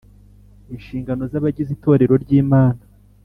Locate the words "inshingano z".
0.75-1.33